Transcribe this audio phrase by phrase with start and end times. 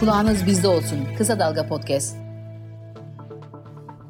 [0.00, 0.98] Kulağınız bizde olsun.
[1.18, 2.16] Kısa Dalga Podcast.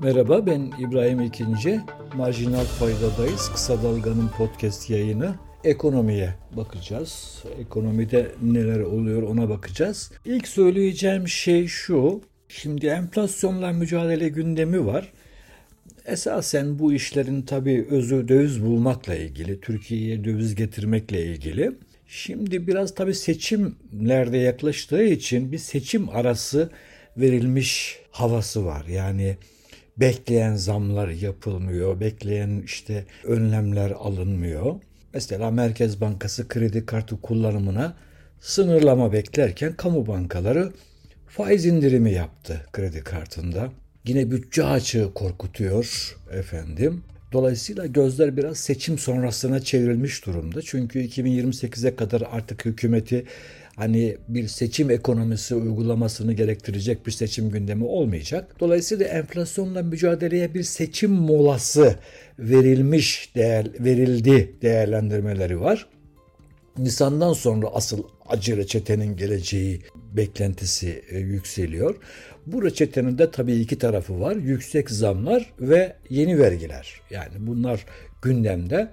[0.03, 1.81] Merhaba ben İbrahim İkinci.
[2.15, 3.51] Marjinal Fayda'dayız.
[3.53, 5.35] Kısa Dalga'nın podcast yayını.
[5.65, 7.43] Ekonomiye bakacağız.
[7.61, 10.13] Ekonomide neler oluyor ona bakacağız.
[10.25, 12.21] İlk söyleyeceğim şey şu.
[12.49, 15.13] Şimdi enflasyonla mücadele gündemi var.
[16.07, 21.73] Esasen bu işlerin tabii özü döviz bulmakla ilgili, Türkiye'ye döviz getirmekle ilgili.
[22.09, 26.71] Şimdi biraz tabii seçimlerde yaklaştığı için bir seçim arası
[27.17, 28.85] verilmiş havası var.
[28.87, 29.37] Yani
[29.97, 34.75] bekleyen zamlar yapılmıyor, bekleyen işte önlemler alınmıyor.
[35.15, 37.97] Mesela Merkez Bankası kredi kartı kullanımına
[38.41, 40.73] sınırlama beklerken kamu bankaları
[41.29, 43.73] faiz indirimi yaptı kredi kartında.
[44.07, 47.03] Yine bütçe açığı korkutuyor efendim.
[47.33, 50.63] Dolayısıyla gözler biraz seçim sonrasına çevrilmiş durumda.
[50.63, 53.25] Çünkü 2028'e kadar artık hükümeti
[53.77, 58.57] hani bir seçim ekonomisi uygulamasını gerektirecek bir seçim gündemi olmayacak.
[58.61, 61.97] Dolayısıyla enflasyonla mücadeleye bir seçim molası
[62.39, 65.87] verilmiş, değer, verildi değerlendirmeleri var.
[66.79, 69.81] Nisan'dan sonra asıl acı reçetenin geleceği
[70.13, 71.97] beklentisi e, yükseliyor.
[72.47, 74.37] Bu reçetenin de tabii iki tarafı var.
[74.37, 77.01] Yüksek zamlar ve yeni vergiler.
[77.11, 77.87] Yani bunlar
[78.23, 78.89] gündemde.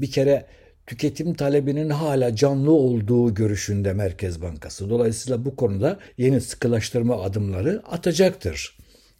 [0.00, 0.46] Bir kere
[0.86, 4.90] tüketim talebinin hala canlı olduğu görüşünde Merkez Bankası.
[4.90, 8.76] Dolayısıyla bu konuda yeni sıkılaştırma adımları atacaktır.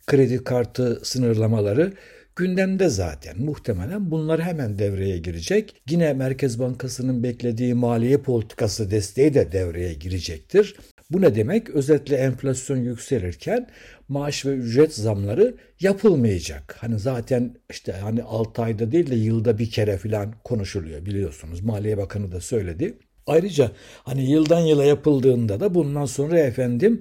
[0.07, 1.93] Kredi kartı sınırlamaları
[2.37, 3.43] gündemde zaten.
[3.43, 5.83] Muhtemelen bunlar hemen devreye girecek.
[5.91, 10.77] Yine Merkez Bankası'nın beklediği maliye politikası desteği de devreye girecektir.
[11.11, 11.71] Bu ne demek?
[11.71, 13.67] Özellikle enflasyon yükselirken
[14.09, 16.77] maaş ve ücret zamları yapılmayacak.
[16.81, 21.61] Hani zaten işte hani 6 ayda değil de yılda bir kere falan konuşuluyor biliyorsunuz.
[21.61, 22.99] Maliye Bakanı da söyledi.
[23.27, 23.73] Ayrıca
[24.03, 27.01] hani yıldan yıla yapıldığında da bundan sonra efendim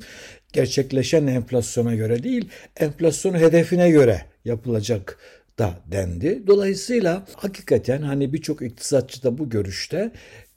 [0.54, 5.20] gerçekleşen enflasyona göre değil, enflasyon hedefine göre yapılacak
[5.60, 6.44] da dendi.
[6.48, 10.12] Dolayısıyla hakikaten hani birçok iktisatçı da bu görüşte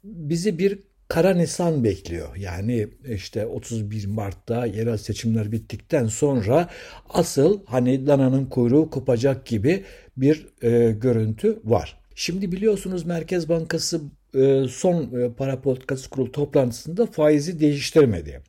[0.05, 0.79] bizi bir
[1.13, 2.37] kara nisan bekliyor.
[2.37, 6.69] Yani işte 31 Mart'ta yerel seçimler bittikten sonra
[7.09, 9.85] asıl hani dananın kuyruğu kopacak gibi
[10.17, 12.01] bir e, görüntü var.
[12.15, 14.01] Şimdi biliyorsunuz Merkez Bankası
[14.35, 18.41] e, son e, para politikası kurulu toplantısında faizi değiştirmedi.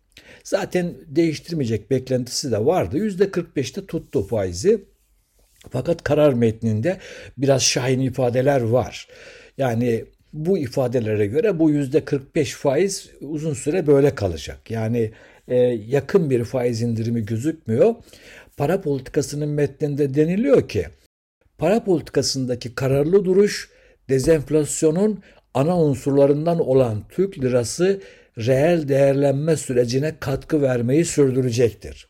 [0.44, 2.98] Zaten değiştirmeyecek beklentisi de vardı.
[2.98, 4.86] %45'te tuttu faizi.
[5.70, 6.98] Fakat karar metninde
[7.38, 9.08] biraz şahin ifadeler var.
[9.58, 14.72] Yani bu ifadelere göre bu yüzde 45 faiz uzun süre böyle kalacak.
[14.72, 15.12] Yani
[15.48, 15.58] e,
[15.88, 17.96] yakın bir faiz indirimi gözükmüyor.
[18.58, 20.86] Para politikasının metninde deniliyor ki
[21.58, 23.70] para politikasındaki kararlı duruş
[24.10, 25.20] dezenflasyonun
[25.54, 28.02] ana unsurlarından olan Türk lirası
[28.38, 32.08] reel değerlenme sürecine katkı vermeyi sürdürecektir.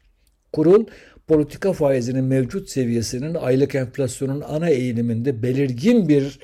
[0.54, 0.86] Kurul
[1.28, 6.40] politika faizinin mevcut seviyesinin aylık enflasyonun ana eğiliminde belirgin bir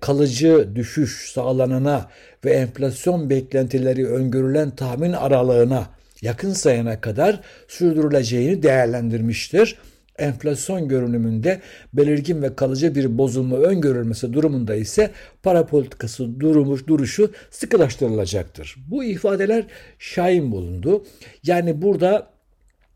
[0.00, 2.10] kalıcı düşüş sağlanana
[2.44, 5.86] ve enflasyon beklentileri öngörülen tahmin aralığına
[6.22, 9.78] yakın sayana kadar sürdürüleceğini değerlendirmiştir.
[10.18, 11.60] Enflasyon görünümünde
[11.92, 15.10] belirgin ve kalıcı bir bozulma öngörülmesi durumunda ise
[15.42, 18.76] para politikası durmuş duruşu sıkılaştırılacaktır.
[18.90, 19.64] Bu ifadeler
[19.98, 21.04] şahin bulundu.
[21.42, 22.30] Yani burada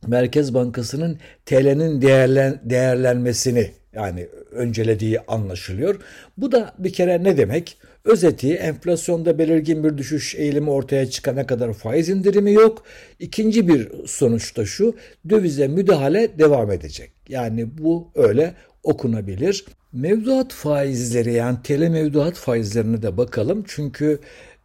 [0.07, 6.01] Merkez Bankası'nın TL'nin değerlen, değerlenmesini yani öncelediği anlaşılıyor.
[6.37, 7.77] Bu da bir kere ne demek?
[8.05, 12.85] Özeti enflasyonda belirgin bir düşüş eğilimi ortaya çıkana kadar faiz indirimi yok.
[13.19, 14.97] İkinci bir sonuç da şu
[15.29, 17.13] dövize müdahale devam edecek.
[17.29, 19.65] Yani bu öyle okunabilir.
[19.93, 23.65] Mevduat faizleri yani TL mevduat faizlerine de bakalım.
[23.69, 24.19] Çünkü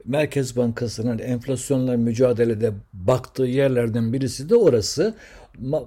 [0.08, 5.14] Merkez Bankası'nın enflasyonla mücadelede baktığı yerlerden birisi de orası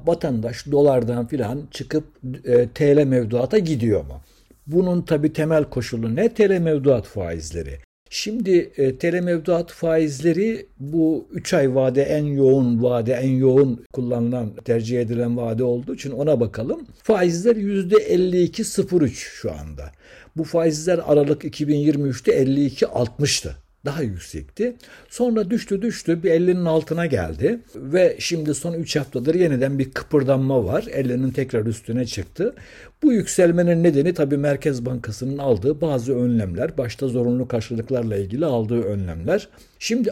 [0.06, 2.04] vatandaş dolardan filan çıkıp
[2.44, 4.20] e, TL mevduata gidiyor mu?
[4.66, 6.28] Bunun tabi temel koşulu ne?
[6.28, 7.78] TL mevduat faizleri.
[8.10, 14.54] Şimdi e, TL mevduat faizleri bu 3 ay vade en yoğun vade, en yoğun kullanılan,
[14.64, 16.86] tercih edilen vade olduğu için ona bakalım.
[17.02, 19.92] Faizler %52.03 şu anda.
[20.36, 24.76] Bu faizler Aralık 2023'te 52.60'tı daha yüksekti.
[25.08, 30.64] Sonra düştü düştü bir 50'nin altına geldi ve şimdi son 3 haftadır yeniden bir kıpırdanma
[30.64, 30.82] var.
[30.82, 32.54] 50'nin tekrar üstüne çıktı.
[33.02, 36.78] Bu yükselmenin nedeni tabii Merkez Bankası'nın aldığı bazı önlemler.
[36.78, 39.48] Başta zorunlu karşılıklarla ilgili aldığı önlemler.
[39.78, 40.10] Şimdi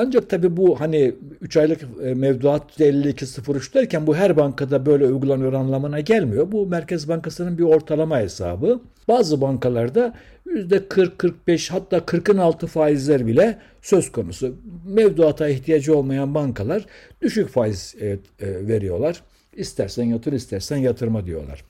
[0.00, 5.52] Ancak tabii bu hani 3 aylık e, mevduat %52.03 derken bu her bankada böyle uygulanıyor
[5.52, 6.52] anlamına gelmiyor.
[6.52, 8.80] Bu Merkez Bankası'nın bir ortalama hesabı.
[9.08, 10.14] Bazı bankalarda
[10.46, 14.56] %40-45 hatta 40'ın altı faizler bile söz konusu.
[14.86, 16.86] Mevduata ihtiyacı olmayan bankalar
[17.22, 19.22] düşük faiz e, veriyorlar.
[19.56, 21.64] İstersen yatır istersen yatırma diyorlar.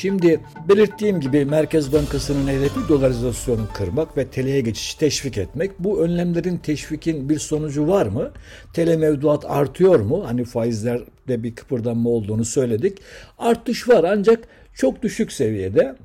[0.00, 5.78] Şimdi belirttiğim gibi Merkez Bankası'nın hedefi dolarizasyonu kırmak ve TL'ye geçişi teşvik etmek.
[5.78, 8.30] Bu önlemlerin teşvikin bir sonucu var mı?
[8.72, 10.24] TL mevduat artıyor mu?
[10.26, 12.98] Hani faizlerde bir kıpırdanma olduğunu söyledik.
[13.38, 15.96] Artış var ancak çok düşük seviyede.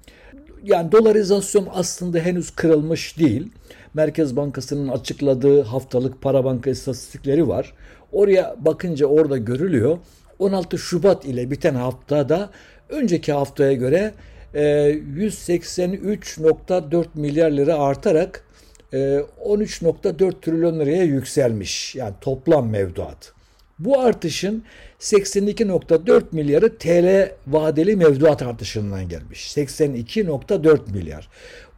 [0.63, 3.49] Yani dolarizasyon aslında henüz kırılmış değil.
[3.93, 7.73] Merkez Bankası'nın açıkladığı haftalık para banka istatistikleri var.
[8.11, 9.97] Oraya bakınca orada görülüyor.
[10.39, 12.49] 16 Şubat ile biten haftada
[12.89, 14.13] önceki haftaya göre
[14.53, 18.45] 183.4 e, milyar lira artarak
[18.93, 21.95] 13.4 e, trilyon liraya yükselmiş.
[21.95, 23.35] Yani toplam mevduat.
[23.79, 24.63] Bu artışın
[24.99, 29.57] 82.4 milyarı TL vadeli mevduat artışından gelmiş.
[29.57, 31.29] 82.4 milyar.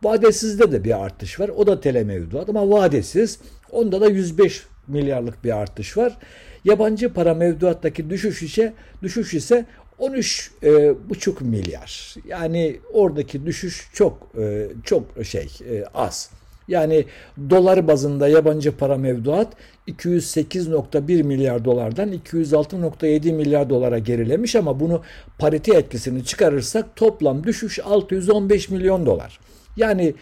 [0.04, 1.50] Vadesizde de bir artış var.
[1.50, 3.40] O da TL mevduat ama vadesiz.
[3.72, 6.18] Onda da 105 milyarlık bir artış var.
[6.66, 8.74] Yabancı para mevduattaki düşüş ise
[9.04, 9.66] düşüş ise
[10.00, 10.94] 13 e,
[11.42, 12.16] milyar.
[12.28, 16.30] Yani oradaki düşüş çok e, çok şey e, az.
[16.68, 17.06] Yani
[17.50, 19.54] dolar bazında yabancı para mevduat
[19.88, 25.02] 208.1 milyar dolardan 206.7 milyar dolara gerilemiş ama bunu
[25.40, 29.40] parite etkisini çıkarırsak toplam düşüş 615 milyon dolar.
[29.78, 30.14] Yani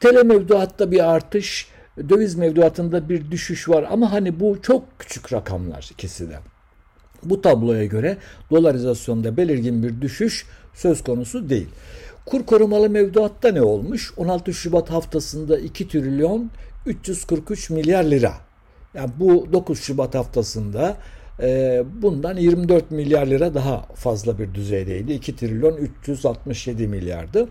[0.00, 1.68] TL mevduatta bir artış,
[2.08, 6.38] döviz mevduatında bir düşüş var ama hani bu çok küçük rakamlar ikisi de.
[7.24, 8.16] Bu tabloya göre
[8.50, 11.68] dolarizasyonda belirgin bir düşüş söz konusu değil.
[12.26, 14.12] Kur korumalı mevduatta ne olmuş?
[14.16, 16.50] 16 Şubat haftasında 2 trilyon
[16.86, 18.32] 343 milyar lira.
[18.94, 20.96] Yani bu 9 Şubat haftasında
[21.42, 25.12] e, bundan 24 milyar lira daha fazla bir düzeydeydi.
[25.12, 27.48] 2 trilyon 367 milyardı.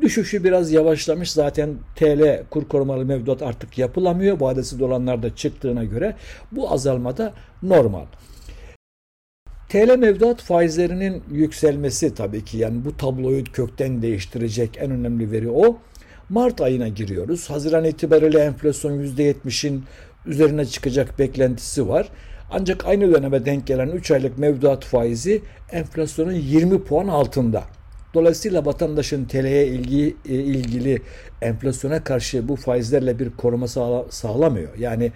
[0.00, 1.32] Düşüşü biraz yavaşlamış.
[1.32, 4.40] Zaten TL kur korumalı mevduat artık yapılamıyor.
[4.40, 6.16] Vadesi dolanlar da çıktığına göre
[6.52, 8.04] bu azalmada normal.
[9.70, 15.78] TL mevduat faizlerinin yükselmesi tabii ki yani bu tabloyu kökten değiştirecek en önemli veri o.
[16.28, 17.50] Mart ayına giriyoruz.
[17.50, 19.84] Haziran itibariyle enflasyon %70'in
[20.26, 22.08] üzerine çıkacak beklentisi var.
[22.50, 27.64] Ancak aynı döneme denk gelen 3 aylık mevduat faizi enflasyonun 20 puan altında.
[28.14, 31.02] Dolayısıyla vatandaşın TL'ye ilgi, e, ilgili
[31.42, 34.78] enflasyona karşı bu faizlerle bir koruma sağla, sağlamıyor.
[34.78, 35.12] Yani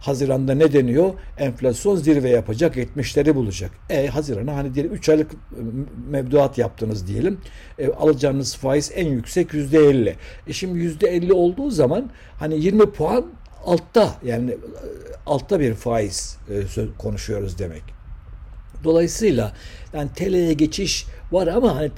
[0.00, 1.14] Haziranda ne deniyor?
[1.38, 3.70] Enflasyon zirve yapacak, 70'leri bulacak.
[3.90, 5.30] E Haziran'a hani diyelim 3 aylık
[6.10, 7.40] mevduat yaptınız diyelim.
[7.78, 10.14] E, alacağınız faiz en yüksek %50.
[10.46, 13.26] E şimdi %50 olduğu zaman hani 20 puan
[13.64, 14.56] altta yani
[15.26, 17.82] altta bir faiz e, konuşuyoruz demek.
[18.84, 19.52] Dolayısıyla
[19.92, 21.90] yani TL'ye geçiş var ama hani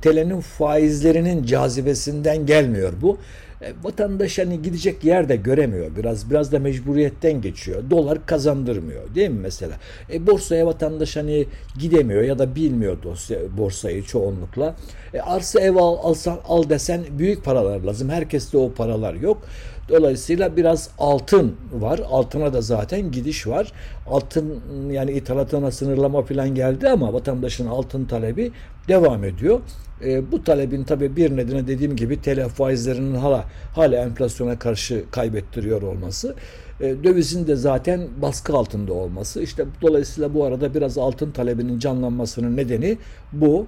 [0.00, 3.18] TL'nin faizlerinin cazibesinden gelmiyor bu.
[3.62, 5.96] E, vatandaş hani gidecek yer de göremiyor.
[5.96, 7.90] Biraz biraz da mecburiyetten geçiyor.
[7.90, 9.74] Dolar kazandırmıyor değil mi mesela?
[10.12, 11.46] E, borsaya vatandaş hani
[11.78, 14.76] gidemiyor ya da bilmiyor dosya, borsayı çoğunlukla.
[15.14, 18.08] E, arsa ev al, alsan, al desen büyük paralar lazım.
[18.08, 19.42] Herkeste o paralar yok.
[19.90, 22.00] Dolayısıyla biraz altın var.
[22.10, 23.72] Altına da zaten gidiş var.
[24.06, 24.60] Altın
[24.90, 28.52] yani ithalatına sınırlama falan geldi ama vatandaşın altın talebi
[28.88, 29.60] devam ediyor.
[30.04, 33.44] E, bu talebin tabi bir nedeni dediğim gibi TL faizlerinin hala
[33.74, 36.34] hala enflasyona karşı kaybettiriyor olması.
[36.80, 39.42] E, dövizin de zaten baskı altında olması.
[39.42, 42.98] İşte dolayısıyla bu arada biraz altın talebinin canlanmasının nedeni
[43.32, 43.66] bu.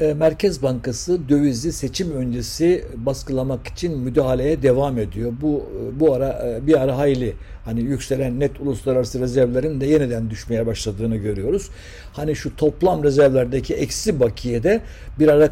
[0.00, 5.32] E, Merkez Bankası dövizi seçim öncesi baskılamak için müdahaleye devam ediyor.
[5.42, 5.66] Bu
[6.00, 11.16] bu ara e, bir ara hayli hani yükselen net uluslararası rezervlerin de yeniden düşmeye başladığını
[11.16, 11.70] görüyoruz.
[12.12, 14.80] Hani şu toplam rezervlerdeki eksi bakiyede
[15.18, 15.50] bir ara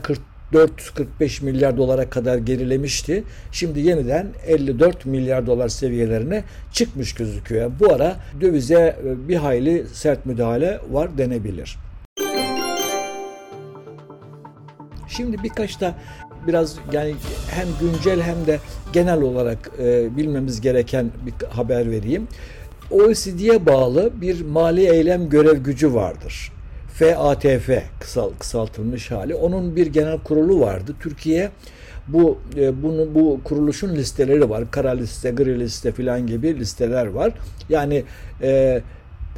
[0.52, 3.24] 44-45 milyar dolara kadar gerilemişti.
[3.52, 7.72] Şimdi yeniden 54 milyar dolar seviyelerine çıkmış gözüküyor.
[7.80, 11.85] bu ara dövize e, bir hayli sert müdahale var denebilir.
[15.16, 15.94] Şimdi birkaç da
[16.46, 17.14] biraz yani
[17.50, 18.58] hem güncel hem de
[18.92, 22.28] genel olarak e, bilmemiz gereken bir haber vereyim.
[22.90, 26.52] OECD'ye bağlı bir mali eylem görev gücü vardır.
[26.94, 27.68] FATF
[28.00, 29.34] kısal, kısaltılmış hali.
[29.34, 30.94] Onun bir genel kurulu vardı.
[31.00, 31.50] Türkiye
[32.08, 34.70] bu e, bunu bu kuruluşun listeleri var.
[34.70, 37.32] Kara liste, gri liste filan gibi listeler var.
[37.68, 38.04] Yani
[38.42, 38.82] e,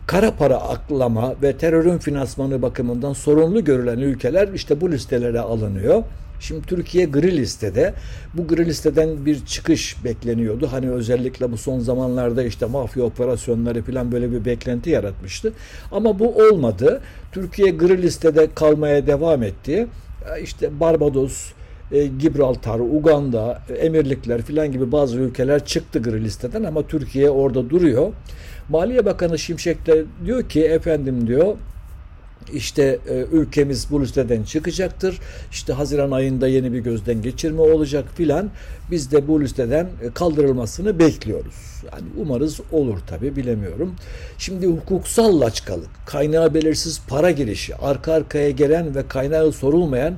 [0.08, 6.02] kara para aklama ve terörün finansmanı bakımından sorunlu görülen ülkeler işte bu listelere alınıyor.
[6.40, 7.94] Şimdi Türkiye gri listede.
[8.34, 10.68] Bu gri listeden bir çıkış bekleniyordu.
[10.72, 15.52] Hani özellikle bu son zamanlarda işte mafya operasyonları falan böyle bir beklenti yaratmıştı.
[15.92, 17.00] Ama bu olmadı.
[17.32, 19.86] Türkiye gri listede kalmaya devam etti.
[20.42, 21.52] İşte Barbados,
[21.92, 28.12] e, Gibraltar, Uganda, Emirlikler filan gibi bazı ülkeler çıktı gri listeden ama Türkiye orada duruyor.
[28.68, 31.56] Maliye Bakanı Şimşek de diyor ki efendim diyor
[32.52, 35.20] işte e, ülkemiz bu listeden çıkacaktır.
[35.52, 38.50] İşte Haziran ayında yeni bir gözden geçirme olacak filan.
[38.90, 41.54] Biz de bu listeden e, kaldırılmasını bekliyoruz.
[41.92, 43.94] Yani umarız olur tabi bilemiyorum.
[44.38, 50.14] Şimdi hukuksal laçkalık, kaynağı belirsiz para girişi, arka arkaya gelen ve kaynağı sorulmayan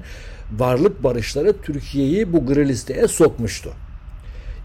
[0.59, 3.71] varlık barışları Türkiye'yi bu gri listeye sokmuştu.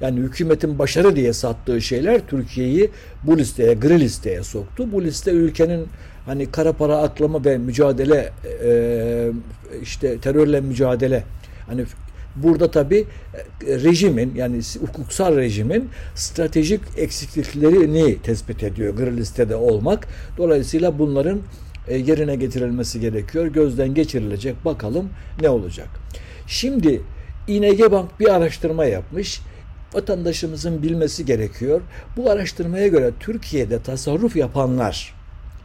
[0.01, 2.89] Yani hükümetin başarı diye sattığı şeyler Türkiye'yi
[3.23, 4.91] bu listeye, gri listeye soktu.
[4.91, 5.87] Bu liste ülkenin
[6.25, 8.31] hani kara para aklama ve mücadele
[8.63, 9.31] e,
[9.81, 11.23] işte terörle mücadele
[11.67, 11.85] hani
[12.35, 13.05] burada tabi
[13.67, 20.07] e, rejimin yani hukuksal rejimin stratejik eksikliklerini tespit ediyor gri listede olmak.
[20.37, 21.39] Dolayısıyla bunların
[21.87, 23.45] e, yerine getirilmesi gerekiyor.
[23.45, 24.65] Gözden geçirilecek.
[24.65, 25.09] Bakalım
[25.41, 25.87] ne olacak.
[26.47, 27.01] Şimdi
[27.47, 29.41] İNG Bank bir araştırma yapmış.
[29.95, 31.81] Vatandaşımızın bilmesi gerekiyor.
[32.17, 35.15] Bu araştırmaya göre Türkiye'de tasarruf yapanlar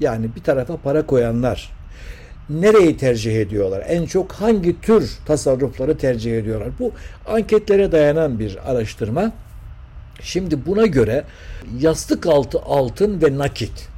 [0.01, 1.73] yani bir tarafa para koyanlar
[2.51, 3.85] nereyi tercih ediyorlar?
[3.89, 6.69] En çok hangi tür tasarrufları tercih ediyorlar?
[6.79, 6.93] Bu
[7.27, 9.33] anketlere dayanan bir araştırma.
[10.21, 11.25] Şimdi buna göre
[11.79, 13.89] yastık altı altın ve nakit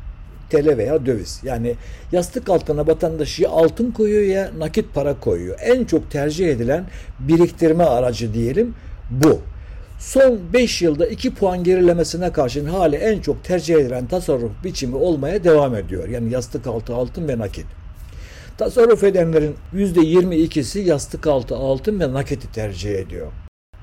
[0.51, 1.41] TL veya döviz.
[1.45, 1.75] Yani
[2.13, 5.59] yastık altına vatandaş ya altın koyuyor ya nakit para koyuyor.
[5.61, 6.85] En çok tercih edilen
[7.19, 8.75] biriktirme aracı diyelim
[9.11, 9.43] bu.
[10.03, 15.45] Son 5 yılda 2 puan gerilemesine karşın hali en çok tercih edilen tasarruf biçimi olmaya
[15.45, 16.09] devam ediyor.
[16.09, 17.67] Yani yastık altı altın ve nakit.
[18.59, 23.33] Tasarruf edenlerin %22'si yastık altı altın ve nakiti tercih ediyor.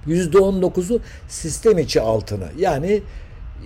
[0.08, 3.02] %19'u sistem içi altını yani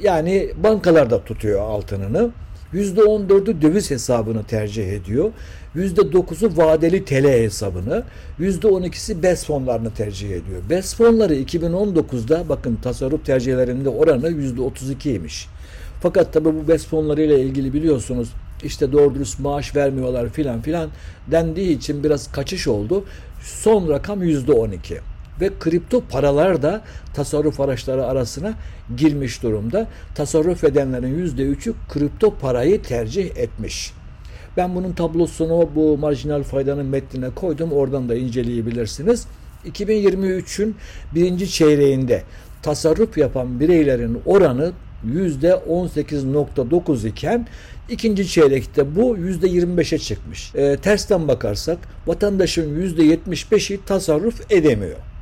[0.01, 2.31] yani bankalarda tutuyor altınını.
[2.73, 5.31] %14'ü döviz hesabını tercih ediyor.
[5.75, 8.03] %9'u vadeli TL hesabını,
[8.39, 10.61] %12'si BES fonlarını tercih ediyor.
[10.69, 15.45] BES fonları 2019'da bakın tasarruf tercihlerinde oranı %32'ymiş.
[16.01, 18.29] Fakat tabi bu BES fonlarıyla ilgili biliyorsunuz
[18.63, 20.89] işte doğru dürüst maaş vermiyorlar filan filan
[21.31, 23.05] dendiği için biraz kaçış oldu.
[23.41, 26.81] Son rakam %12 ve kripto paralar da
[27.13, 28.53] tasarruf araçları arasına
[28.97, 29.87] girmiş durumda.
[30.15, 33.93] Tasarruf edenlerin %3'ü kripto parayı tercih etmiş.
[34.57, 37.71] Ben bunun tablosunu bu marjinal faydanın metnine koydum.
[37.71, 39.27] Oradan da inceleyebilirsiniz.
[39.65, 40.75] 2023'ün
[41.15, 42.23] birinci çeyreğinde
[42.61, 44.71] tasarruf yapan bireylerin oranı
[45.07, 47.47] %18.9 iken
[47.89, 50.55] ikinci çeyrekte bu %25'e çıkmış.
[50.55, 55.12] E, tersten bakarsak vatandaşın %75'i tasarruf edemiyor.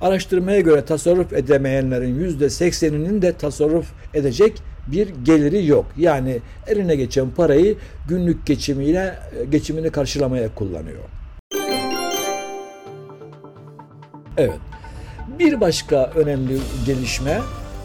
[0.00, 5.86] Araştırmaya göre tasarruf edemeyenlerin %80'inin de tasarruf edecek bir geliri yok.
[5.98, 7.76] Yani eline geçen parayı
[8.08, 9.14] günlük geçimiyle
[9.50, 11.02] geçimini karşılamaya kullanıyor.
[14.36, 14.58] Evet.
[15.38, 17.40] Bir başka önemli gelişme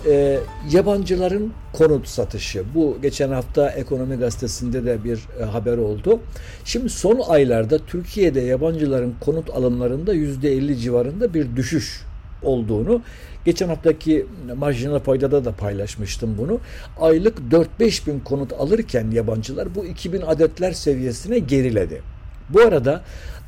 [0.08, 0.40] e,
[0.72, 2.64] yabancıların konut satışı.
[2.76, 6.20] Bu geçen hafta Ekonomi Gazetesi'nde de bir e, haber oldu.
[6.66, 12.05] Şimdi son aylarda Türkiye'de yabancıların konut alımlarında %50 civarında bir düşüş
[12.44, 13.02] olduğunu
[13.46, 14.26] geçen haftaki
[14.58, 16.60] marjinal faydada da paylaşmıştım bunu.
[17.00, 17.38] Aylık
[17.80, 22.02] 4-5 bin konut alırken yabancılar bu 2000 adetler seviyesine geriledi.
[22.50, 23.02] Bu arada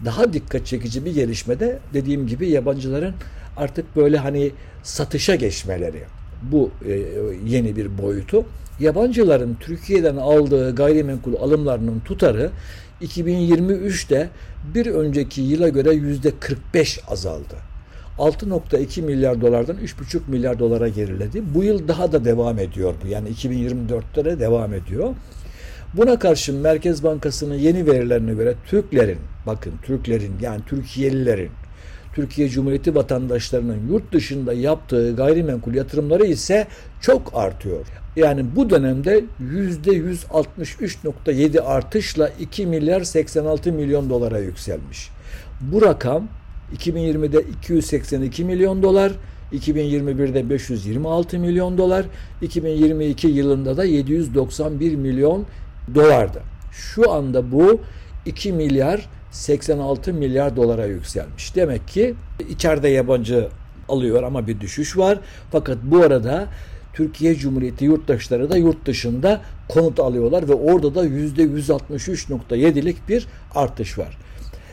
[0.06, 3.14] daha dikkat çekici bir gelişmede dediğim gibi yabancıların
[3.58, 4.52] artık böyle hani
[4.84, 6.04] satışa geçmeleri
[6.42, 7.02] bu e,
[7.46, 8.46] yeni bir boyutu.
[8.80, 12.52] Yabancıların Türkiye'den aldığı gayrimenkul alımlarının tutarı
[13.02, 14.30] 2023'te
[14.74, 17.56] bir önceki yıla göre yüzde 45 azaldı.
[18.20, 21.44] 6.2 milyar dolardan 3.5 milyar dolara geriledi.
[21.56, 23.08] Bu yıl daha da devam ediyor bu.
[23.08, 25.16] Yani 2024'te de devam ediyor.
[25.94, 31.50] Buna karşın Merkez Bankası'nın yeni verilerine göre Türklerin, bakın Türklerin yani Türkiye'lilerin
[32.18, 36.68] Türkiye Cumhuriyeti vatandaşlarının yurt dışında yaptığı gayrimenkul yatırımları ise
[37.02, 37.86] çok artıyor.
[38.16, 45.10] Yani bu dönemde %163.7 artışla 2 milyar 86 milyon dolara yükselmiş.
[45.62, 46.28] Bu rakam
[46.76, 49.12] 2020'de 282 milyon dolar,
[49.54, 52.06] 2021'de 526 milyon dolar,
[52.42, 55.46] 2022 yılında da 791 milyon
[55.96, 56.42] dolardı.
[56.72, 57.82] Şu anda bu
[58.26, 61.56] 2 milyar 86 milyar dolara yükselmiş.
[61.56, 62.16] Demek ki
[62.50, 63.48] içeride yabancı
[63.90, 65.20] alıyor ama bir düşüş var.
[65.52, 66.48] Fakat bu arada
[66.94, 74.18] Türkiye Cumhuriyeti yurttaşları da yurt dışında konut alıyorlar ve orada da %163.7'lik bir artış var.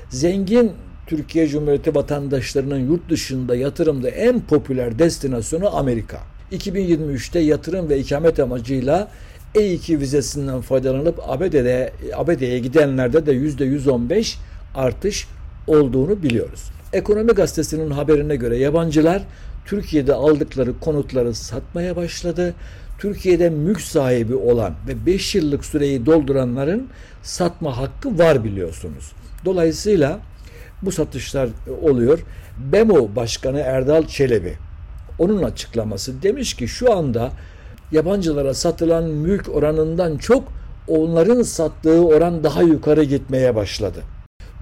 [0.08, 0.72] Zengin
[1.06, 6.20] Türkiye Cumhuriyeti vatandaşlarının yurt dışında yatırımda en popüler destinasyonu Amerika.
[6.52, 9.08] 2023'te yatırım ve ikamet amacıyla
[9.54, 14.36] E2 vizesinden faydalanıp ABD'de ABD'ye gidenlerde de %115
[14.74, 15.26] artış
[15.66, 16.64] olduğunu biliyoruz.
[16.92, 19.22] Ekonomi gazetesinin haberine göre yabancılar
[19.66, 22.54] Türkiye'de aldıkları konutları satmaya başladı.
[22.98, 26.88] Türkiye'de mülk sahibi olan ve 5 yıllık süreyi dolduranların
[27.22, 29.12] satma hakkı var biliyorsunuz.
[29.44, 30.20] Dolayısıyla
[30.82, 31.48] bu satışlar
[31.82, 32.18] oluyor.
[32.72, 34.54] BEMO Başkanı Erdal Çelebi
[35.18, 37.30] onun açıklaması demiş ki şu anda
[37.92, 40.44] yabancılara satılan mülk oranından çok
[40.88, 44.02] onların sattığı oran daha yukarı gitmeye başladı.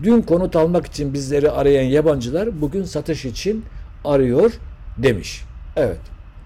[0.02, 3.64] Dün konut almak için bizleri arayan yabancılar bugün satış için
[4.04, 4.52] arıyor
[4.98, 5.44] demiş.
[5.76, 6.00] Evet.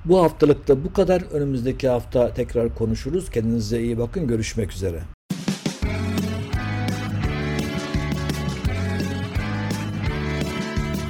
[0.05, 1.23] Bu haftalıkta bu kadar.
[1.33, 3.31] Önümüzdeki hafta tekrar konuşuruz.
[3.31, 4.27] Kendinize iyi bakın.
[4.27, 5.16] Görüşmek üzere.